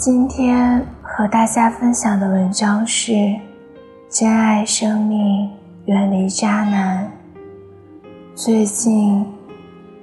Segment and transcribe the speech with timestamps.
[0.00, 3.12] 今天和大家分享的文章是
[4.08, 5.50] 《珍爱生命，
[5.84, 7.04] 远离渣男》。
[8.34, 9.26] 最近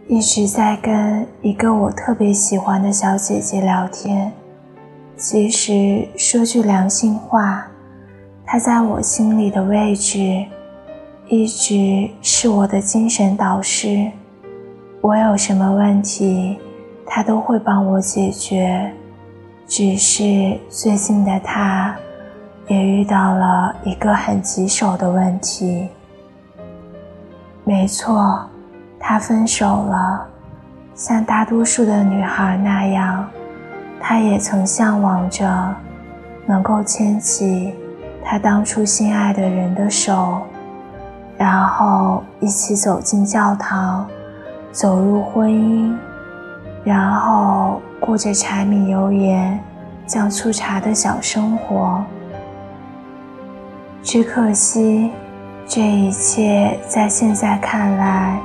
[0.07, 4.31] 一直在跟一个我特别喜欢的小姐姐聊天。
[5.15, 7.65] 其实说句良心话，
[8.45, 10.45] 她在我心里的位置，
[11.27, 14.11] 一直是我的精神导师。
[15.01, 16.59] 我有什么问题？
[17.03, 18.93] 她都会帮我解决，
[19.67, 21.93] 只是最近的他，
[22.67, 25.89] 也遇到了一个很棘手的问题。
[27.65, 28.47] 没错，
[28.97, 30.25] 他分手了。
[30.95, 33.27] 像大多数的女孩那样，
[33.99, 35.75] 他也曾向往着
[36.45, 37.73] 能够牵起
[38.23, 40.43] 他当初心爱的人的手，
[41.37, 44.07] 然后一起走进教堂，
[44.71, 45.93] 走入婚姻。
[46.87, 49.59] 然后过着柴米油盐、
[50.05, 52.01] 酱醋茶的小生活，
[54.01, 55.11] 只可惜，
[55.67, 58.39] 这一切在现在看来，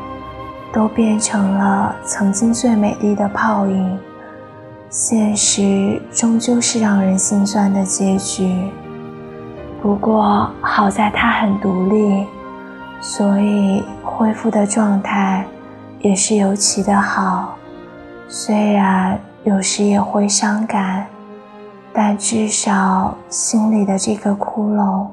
[0.72, 3.96] 都变成了曾经最美丽的泡影。
[4.90, 8.68] 现实终究是让人心酸的结局。
[9.80, 12.26] 不过好在他很独立，
[13.00, 15.46] 所以恢复的状态
[16.00, 17.56] 也是尤其的好。
[18.34, 21.06] 虽然有时也会伤感，
[21.92, 25.06] 但至少心里的这个窟窿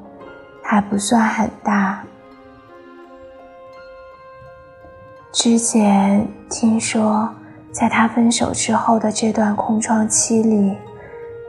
[0.62, 2.02] 还不算很大。
[5.32, 7.28] 之前听说，
[7.70, 10.74] 在他分手之后的这段空窗期里，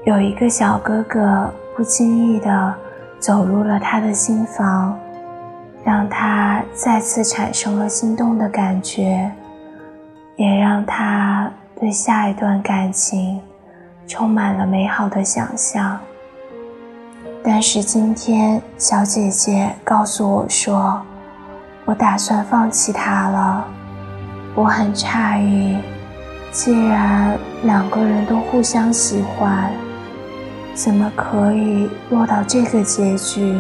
[0.03, 2.75] 有一个小哥哥不经意的
[3.17, 4.99] 走入了他的心房，
[5.85, 9.31] 让他再次产生了心动的感觉，
[10.35, 11.30] 也让他。
[11.81, 13.41] 对下一段感情
[14.05, 15.99] 充满了美好的想象，
[17.43, 21.01] 但是今天小姐姐告诉我说，
[21.85, 23.65] 我打算放弃他了。
[24.53, 25.75] 我很诧异，
[26.51, 29.71] 既然两个人都互相喜欢，
[30.75, 33.59] 怎么可以落到这个结局？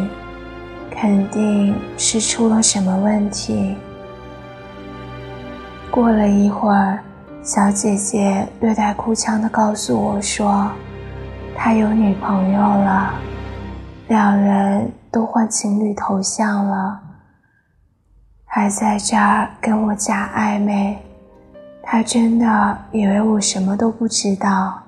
[0.91, 3.75] 肯定是出了什么问题。
[5.89, 6.99] 过了一会儿。
[7.43, 10.71] 小姐姐略带哭腔地告诉我说
[11.57, 13.15] ：“他有女朋友了，
[14.09, 17.01] 两人都换情侣头像了，
[18.45, 20.99] 还在这儿跟我假暧昧。
[21.81, 24.79] 他真的以为我什么都不知道。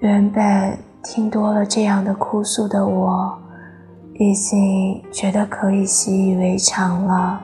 [0.00, 3.38] 原本听多了这样的哭诉的我，
[4.14, 7.42] 已经觉得可以习以为常了。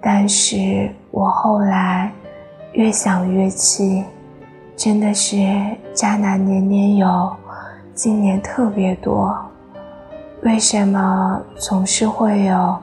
[0.00, 2.10] 但是我后来……”
[2.72, 4.02] 越想越气，
[4.74, 5.36] 真的是
[5.92, 7.30] 渣男年年有，
[7.94, 9.36] 今年特别多。
[10.42, 12.78] 为什么总是会有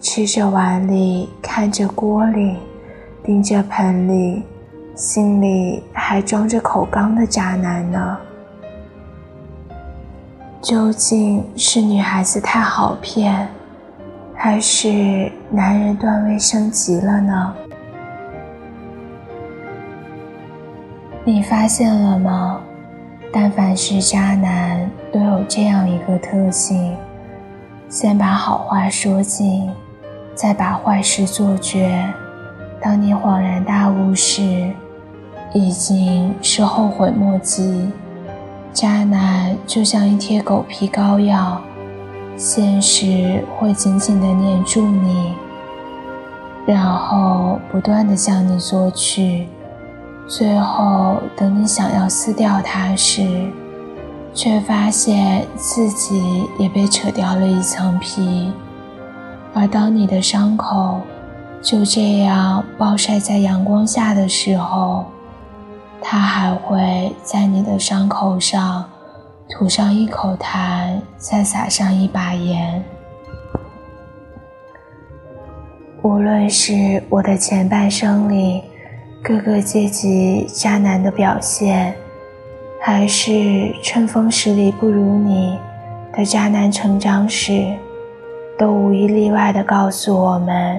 [0.00, 2.56] 吃着碗里看着锅里，
[3.22, 4.42] 盯着盆里，
[4.94, 8.18] 心里还装着口缸的渣男呢？
[10.62, 13.46] 究竟是女孩子太好骗，
[14.34, 17.54] 还是男人段位升级了呢？
[21.26, 22.60] 你发现了吗？
[23.32, 26.94] 但凡是渣男，都有这样一个特性：
[27.88, 29.70] 先把好话说尽，
[30.34, 32.04] 再把坏事做绝。
[32.78, 34.70] 当你恍然大悟时，
[35.54, 37.90] 已经是后悔莫及。
[38.74, 41.58] 渣男就像一贴狗皮膏药，
[42.36, 45.32] 现实会紧紧地黏住你，
[46.66, 49.48] 然后不断地向你索取。
[50.26, 53.50] 最后，等你想要撕掉它时，
[54.32, 58.50] 却发现自己也被扯掉了一层皮。
[59.52, 61.00] 而当你的伤口
[61.62, 65.04] 就这样暴晒在阳光下的时候，
[66.00, 68.84] 它还会在你的伤口上
[69.48, 72.82] 涂上一口痰，再撒上一把盐。
[76.02, 78.62] 无论是我的前半生里，
[79.26, 81.96] 各个阶级渣男的表现，
[82.78, 85.58] 还是春风十里不如你
[86.12, 87.74] 的渣男成长史，
[88.58, 90.78] 都无一例外的告诉我们：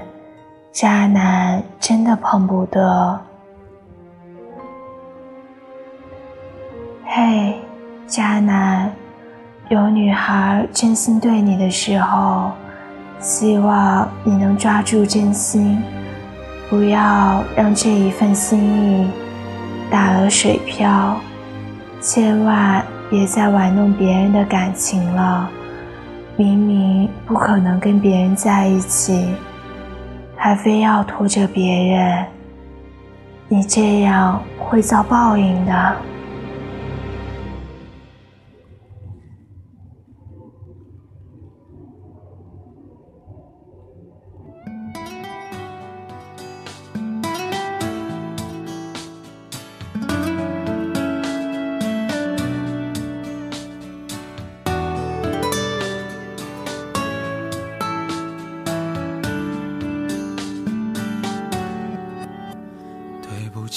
[0.71, 3.19] 渣男真的碰不得。
[7.03, 7.56] 嘿，
[8.06, 8.94] 渣男，
[9.69, 12.51] 有女孩真心对你的时候，
[13.19, 15.81] 希望你能抓住真心。
[16.69, 19.07] 不要让这一份心意
[19.89, 21.17] 打了水漂，
[22.01, 25.50] 千万别再玩弄别人的感情了。
[26.35, 29.27] 明明不可能跟别人在一起，
[30.35, 32.25] 还非要拖着别人，
[33.47, 35.95] 你这样会遭报应的。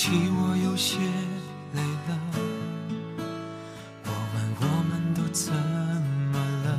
[0.00, 0.97] 起我有些
[1.75, 2.17] 累了，
[4.05, 6.79] 我问我们都怎么了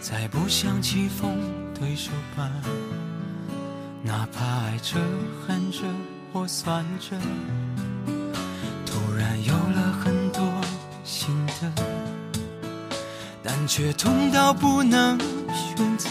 [0.00, 1.38] 再不想棋逢
[1.72, 2.50] 对手吧，
[4.02, 4.98] 哪怕爱着、
[5.46, 5.82] 恨着
[6.32, 7.16] 或算着，
[8.84, 10.42] 突然有了很多
[11.04, 11.72] 心得，
[13.40, 15.16] 但却痛到不能
[15.54, 16.10] 选择。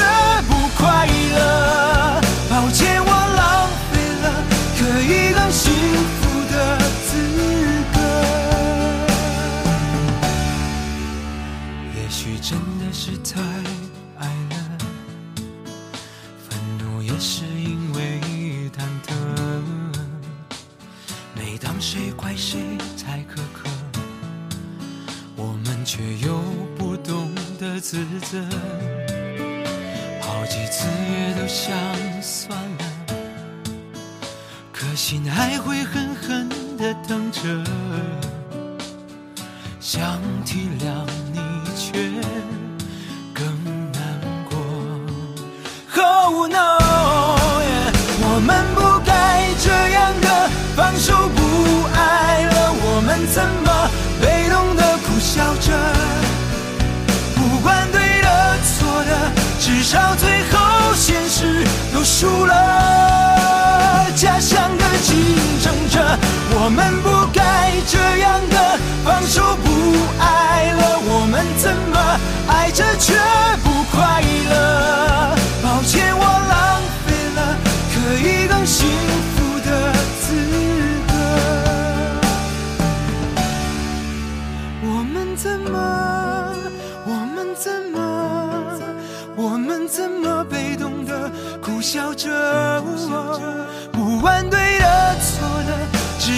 [5.61, 5.71] 幸
[6.17, 6.19] 福
[6.51, 6.55] 的
[7.05, 7.09] 资
[7.93, 7.97] 格，
[11.95, 12.19] 也许。
[12.41, 13.39] 真的是太
[14.17, 14.55] 爱了，
[16.49, 18.19] 愤怒也是因为
[18.75, 19.13] 忐忑。
[21.35, 22.59] 每当谁怪谁
[22.97, 23.69] 太苛刻，
[25.35, 26.41] 我们却又
[26.75, 28.43] 不懂得自责。
[30.19, 31.71] 好几次也都想
[32.21, 32.80] 算了，
[35.11, 36.47] 心还会狠狠
[36.77, 37.41] 的疼着。
[39.81, 40.01] 想
[40.45, 41.41] 体谅你，
[41.75, 41.91] 却
[43.33, 43.45] 更
[43.91, 44.01] 难
[44.49, 44.55] 过。
[46.01, 46.77] Oh no，
[48.23, 51.41] 我们不该这样的，放手不
[51.93, 53.89] 爱了，我们怎么
[54.21, 55.77] 被动的苦笑着？
[57.35, 59.29] 不管对的错的，
[59.59, 62.70] 至少最后现实都输了。
[66.63, 69.67] 我们不该这样的，放手不
[70.19, 71.97] 爱了，我们怎么
[72.47, 73.15] 爱着却
[73.63, 75.35] 不快乐？
[75.63, 77.57] 抱歉，我浪费了
[77.91, 78.87] 可以更幸
[79.33, 79.91] 福的
[80.21, 80.37] 资
[81.07, 81.13] 格。
[84.83, 85.73] 我们怎么，
[87.07, 87.97] 我们怎么，
[89.35, 91.27] 我们怎么被动的
[91.59, 92.29] 苦笑着？
[93.91, 94.60] 不问对，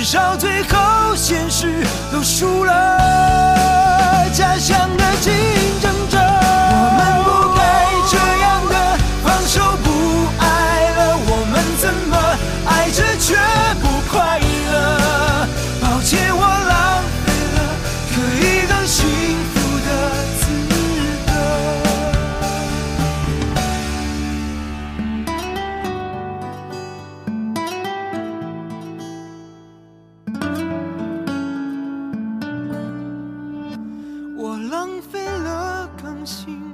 [0.04, 4.30] 至少最后现实都输了。
[4.34, 5.32] 家乡的竞
[5.80, 5.93] 争
[36.26, 36.73] 心。